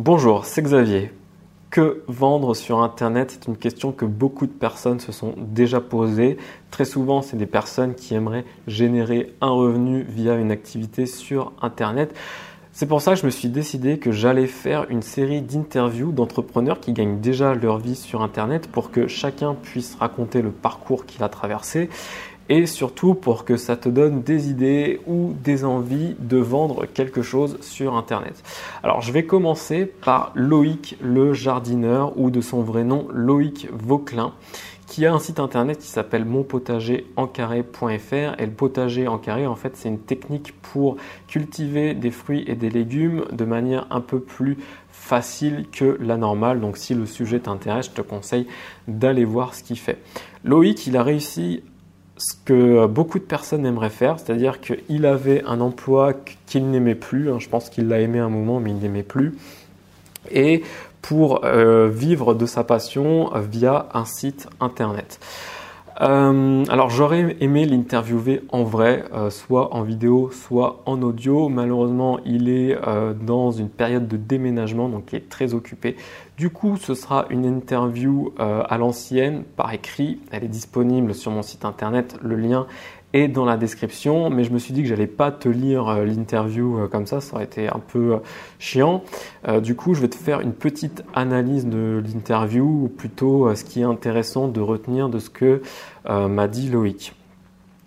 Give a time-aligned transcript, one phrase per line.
[0.00, 1.10] Bonjour, c'est Xavier.
[1.70, 6.36] Que vendre sur Internet C'est une question que beaucoup de personnes se sont déjà posées.
[6.70, 12.14] Très souvent, c'est des personnes qui aimeraient générer un revenu via une activité sur Internet.
[12.70, 16.78] C'est pour ça que je me suis décidé que j'allais faire une série d'interviews d'entrepreneurs
[16.78, 21.24] qui gagnent déjà leur vie sur Internet pour que chacun puisse raconter le parcours qu'il
[21.24, 21.90] a traversé
[22.48, 27.22] et surtout pour que ça te donne des idées ou des envies de vendre quelque
[27.22, 28.42] chose sur Internet.
[28.82, 34.32] Alors je vais commencer par Loïc le jardineur ou de son vrai nom Loïc Vauclin
[34.88, 39.76] qui a un site internet qui s'appelle monpotagerencarré.fr et le potager en carré en fait
[39.76, 40.96] c'est une technique pour
[41.26, 44.56] cultiver des fruits et des légumes de manière un peu plus
[44.90, 48.46] facile que la normale donc si le sujet t'intéresse je te conseille
[48.88, 49.98] d'aller voir ce qu'il fait.
[50.42, 51.62] Loïc il a réussi
[52.18, 56.14] ce que beaucoup de personnes aimeraient faire, c'est-à-dire qu'il avait un emploi
[56.46, 59.36] qu'il n'aimait plus, hein, je pense qu'il l'a aimé un moment mais il n'aimait plus,
[60.30, 60.62] et
[61.00, 65.20] pour euh, vivre de sa passion via un site internet.
[66.00, 71.48] Euh, alors j'aurais aimé l'interviewer en vrai, euh, soit en vidéo, soit en audio.
[71.48, 75.96] Malheureusement, il est euh, dans une période de déménagement, donc il est très occupé.
[76.36, 80.20] Du coup, ce sera une interview à l'ancienne, par écrit.
[80.30, 82.16] Elle est disponible sur mon site internet.
[82.22, 82.68] Le lien
[83.12, 86.78] dans la description, mais je me suis dit que j'allais pas te lire euh, l'interview
[86.78, 88.18] euh, comme ça, ça aurait été un peu euh,
[88.58, 89.02] chiant.
[89.62, 93.80] du coup, je vais te faire une petite analyse de l'interview, ou plutôt ce qui
[93.80, 95.62] est intéressant de retenir de ce que
[96.08, 97.14] m'a dit Loïc.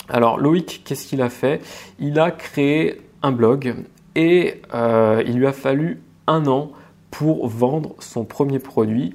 [0.09, 1.61] Alors Loïc, qu'est-ce qu'il a fait?
[1.99, 3.75] Il a créé un blog
[4.15, 6.71] et il lui a fallu un an
[7.11, 9.13] pour vendre son premier produit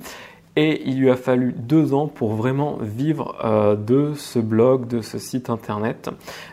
[0.56, 5.02] et il lui a fallu deux ans pour vraiment vivre euh, de ce blog, de
[5.02, 6.08] ce site internet.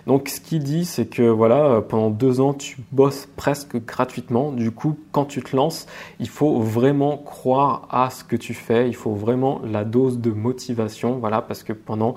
[0.08, 4.52] Donc ce qu'il dit, c'est que voilà, pendant deux ans, tu bosses presque gratuitement.
[4.52, 5.88] Du coup, quand tu te lances,
[6.20, 8.90] il faut vraiment croire à ce que tu fais.
[8.90, 11.18] Il faut vraiment la dose de motivation.
[11.20, 12.16] Voilà, parce que pendant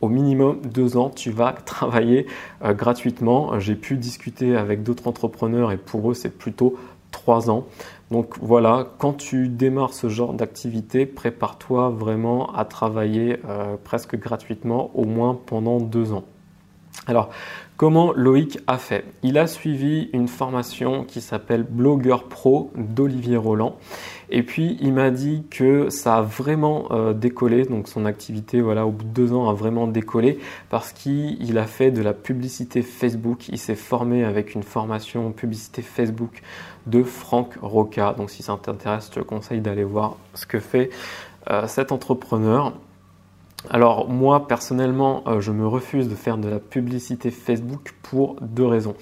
[0.00, 2.26] au minimum deux ans, tu vas travailler
[2.64, 3.60] euh, gratuitement.
[3.60, 6.76] J'ai pu discuter avec d'autres entrepreneurs et pour eux, c'est plutôt
[7.12, 7.66] trois ans.
[8.10, 14.90] Donc voilà, quand tu démarres ce genre d'activité, prépare-toi vraiment à travailler euh, presque gratuitement,
[14.94, 16.24] au moins pendant deux ans.
[17.06, 17.30] Alors,
[17.78, 19.04] comment Loïc a fait?
[19.22, 23.76] Il a suivi une formation qui s'appelle Blogueur Pro d'Olivier Roland.
[24.28, 27.64] Et puis, il m'a dit que ça a vraiment euh, décollé.
[27.64, 31.66] Donc, son activité, voilà, au bout de deux ans, a vraiment décollé parce qu'il a
[31.66, 33.48] fait de la publicité Facebook.
[33.48, 36.42] Il s'est formé avec une formation publicité Facebook
[36.86, 38.12] de Franck Roca.
[38.12, 40.90] Donc, si ça t'intéresse, je te conseille d'aller voir ce que fait
[41.50, 42.74] euh, cet entrepreneur.
[43.68, 48.64] Alors moi personnellement, euh, je me refuse de faire de la publicité Facebook pour deux
[48.64, 48.94] raisons.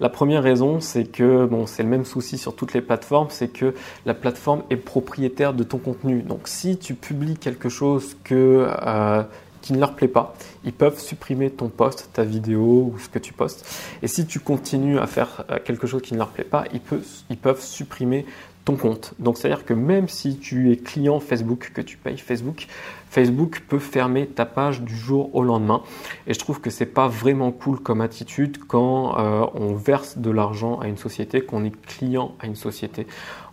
[0.00, 3.48] La première raison, c'est que bon, c'est le même souci sur toutes les plateformes, c'est
[3.48, 3.74] que
[4.06, 6.22] la plateforme est propriétaire de ton contenu.
[6.22, 9.22] Donc si tu publies quelque chose euh,
[9.60, 10.34] qui ne leur plaît pas,
[10.64, 13.68] ils peuvent supprimer ton post, ta vidéo ou ce que tu postes.
[14.02, 17.36] Et si tu continues à faire euh, quelque chose qui ne leur plaît pas, ils
[17.36, 18.24] peuvent supprimer
[18.66, 19.14] ton compte.
[19.20, 22.66] Donc c'est-à-dire que même si tu es client Facebook, que tu payes Facebook,
[23.08, 25.82] Facebook peut fermer ta page du jour au lendemain.
[26.26, 30.30] Et je trouve que c'est pas vraiment cool comme attitude quand euh, on verse de
[30.30, 33.06] l'argent à une société, qu'on est client à une société.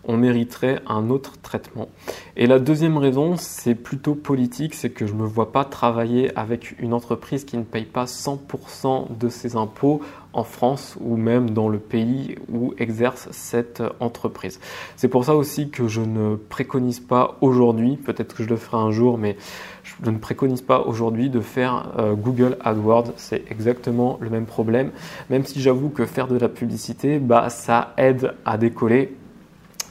[0.03, 1.88] On mériterait un autre traitement.
[2.35, 6.75] Et la deuxième raison, c'est plutôt politique, c'est que je me vois pas travailler avec
[6.80, 10.01] une entreprise qui ne paye pas 100% de ses impôts
[10.34, 14.60] en France ou même dans le pays où exerce cette entreprise.
[14.96, 18.78] C'est pour ça aussi que je ne préconise pas aujourd'hui, peut-être que je le ferai
[18.78, 19.38] un jour, mais
[19.84, 23.14] je ne préconise pas aujourd'hui de faire euh, Google AdWords.
[23.18, 24.92] C'est exactement le même problème.
[25.30, 29.16] Même si j'avoue que faire de la publicité, bah, ça aide à décoller.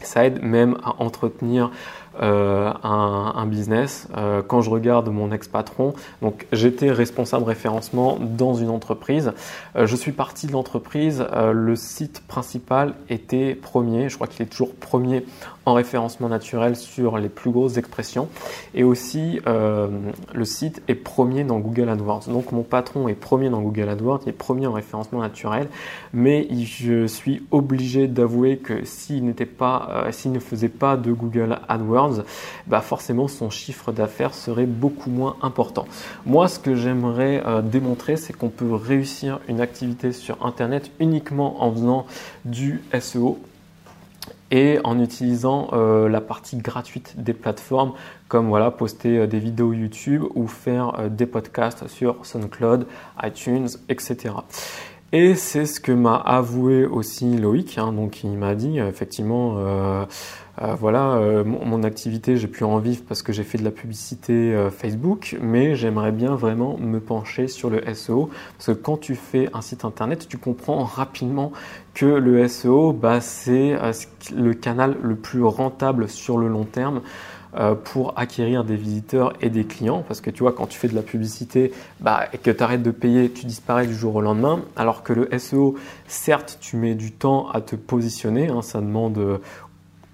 [0.03, 1.71] Ça aide même à entretenir
[2.21, 4.07] euh, un, business.
[4.17, 9.33] Euh, quand je regarde mon ex-patron, donc j'étais responsable référencement dans une entreprise.
[9.77, 11.25] Euh, je suis parti de l'entreprise.
[11.53, 14.09] le site principal était premier.
[14.09, 15.25] Je crois qu'il est toujours premier
[15.65, 18.29] en référencement naturel sur les plus grosses expressions.
[18.75, 22.29] Et aussi, le site est premier dans Google AdWords.
[22.29, 25.69] Donc mon patron est premier dans Google AdWords, il est premier en référencement naturel.
[26.13, 31.59] Mais je suis obligé d'avouer que s'il n'était pas, s'il ne faisait pas de Google
[31.69, 32.02] AdWords,
[32.67, 35.87] bah forcément son chiffre d'affaires serait beaucoup moins important.
[36.27, 41.63] Moi, ce que j'aimerais euh, démontrer, c'est qu'on peut réussir une activité sur Internet uniquement
[41.63, 42.07] en faisant
[42.45, 43.39] du SEO
[44.51, 47.93] et en utilisant euh, la partie gratuite des plateformes
[48.29, 52.87] comme voilà poster euh, des vidéos YouTube ou faire des podcasts sur SoundCloud,
[53.23, 54.35] iTunes, etc.
[55.15, 57.77] Et c'est ce que m'a avoué aussi Loïc.
[57.77, 57.93] Hein.
[57.93, 60.07] donc il m'a dit effectivement, euh,
[60.63, 63.71] euh, voilà, euh, mon, activité, j'ai pu en vivre parce que j'ai fait de la
[63.71, 69.15] publicité Facebook, mais j'aimerais bien vraiment me pencher sur le SEO parce que quand tu
[69.15, 71.53] fais un site internet, tu comprends rapidement
[71.93, 73.77] que le SEO, bah, c'est
[74.35, 77.03] le canal le plus rentable sur le long terme.
[77.55, 80.03] Euh, pour acquérir des visiteurs et des clients.
[80.09, 81.71] Parce que tu vois, quand tu fais de la publicité
[82.01, 84.63] bah, et que tu arrêtes de payer, tu disparais du jour au lendemain.
[84.75, 85.75] Alors que le SEO,
[86.07, 88.49] certes, tu mets du temps à te positionner.
[88.49, 89.37] Hein, ça demande euh,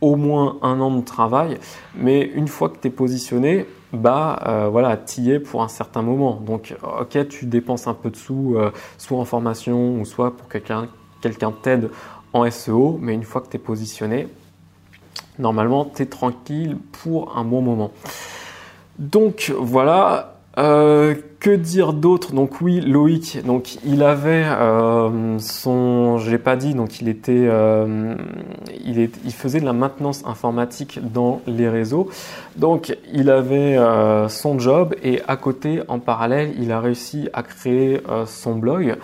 [0.01, 1.59] au moins un an de travail.
[1.95, 6.03] Mais une fois que tu es positionné, bah euh, voilà, y es pour un certain
[6.03, 6.41] moment.
[6.45, 8.57] Donc, ok, tu dépenses un peu de sous,
[8.97, 10.89] soit en formation ou soit pour quelqu'un
[11.63, 11.91] t'aide
[12.33, 14.27] en SEO, mais une fois que tu positionné,
[15.39, 17.91] normalement, tu es tranquille pour un bon moment.
[18.99, 20.35] Donc voilà.
[20.59, 22.33] Euh, que dire d'autre?
[22.33, 27.47] Donc oui, Loïc, donc il avait euh, son, je l'ai pas dit, donc il était,
[27.47, 28.17] euh,
[28.85, 32.11] il, il faisait de la maintenance informatique dans les réseaux.
[32.57, 33.79] Donc il avait
[34.29, 38.97] son job et à côté, en parallèle, il a réussi à créer son blog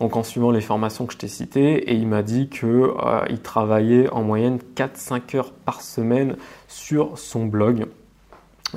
[0.00, 3.36] donc en suivant les formations que je t'ai citées, et il m'a dit qu'il euh,
[3.42, 6.36] travaillait en moyenne 4-5 heures par semaine
[6.68, 7.86] sur son blog.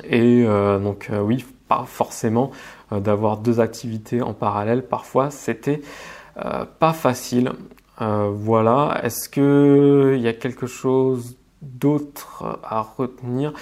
[0.04, 2.50] Et euh, donc euh, oui, pas forcément
[2.90, 5.82] d'avoir deux activités en parallèle, parfois c'était
[6.34, 7.52] pas facile.
[7.98, 13.52] voilà, est-ce qu'il y a quelque chose d'autre à retenir?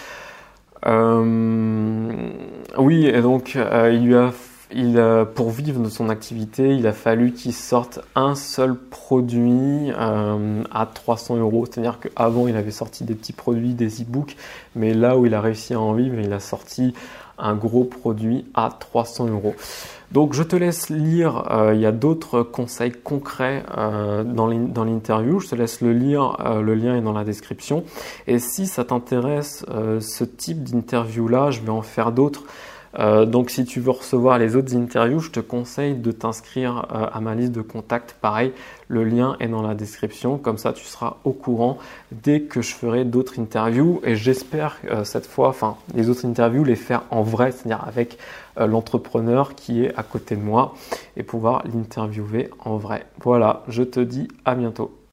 [2.79, 4.33] Oui, et donc il lui a
[4.70, 10.62] il, pour vivre de son activité, il a fallu qu'il sorte un seul produit euh,
[10.70, 11.65] à 300 euros.
[11.67, 14.37] C'est-à-dire qu'avant, il avait sorti des petits produits, des e-books,
[14.76, 16.94] mais là où il a réussi à en vivre, il a sorti
[17.38, 19.55] un gros produit à 300 euros.
[20.11, 24.47] Donc je te laisse lire, euh, il y a d'autres conseils concrets euh, dans
[24.85, 27.85] l'interview, je te laisse le lire, le lien est dans la description.
[28.26, 29.64] Et si ça t'intéresse,
[30.00, 32.43] ce type d'interview-là, je vais en faire d'autres.
[32.99, 37.06] Euh, donc si tu veux recevoir les autres interviews, je te conseille de t'inscrire euh,
[37.12, 38.17] à ma liste de contacts.
[38.20, 38.52] Pareil,
[38.88, 41.79] le lien est dans la description, comme ça tu seras au courant
[42.12, 44.00] dès que je ferai d'autres interviews.
[44.05, 48.19] Et j'espère euh, cette fois, enfin les autres interviews, les faire en vrai, c'est-à-dire avec
[48.56, 50.75] l'entrepreneur qui est à côté de moi
[51.17, 53.06] et pouvoir l'interviewer en vrai.
[53.23, 54.98] Voilà, je te dis à bientôt.